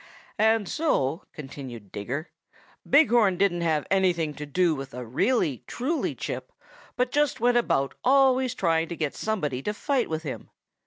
[0.39, 2.31] "And so," continued Digger,
[2.89, 6.51] "Big Horn didn't have anything to do with a really, truly chip,
[6.95, 10.49] but just went about always trying to get somebody to fight with him.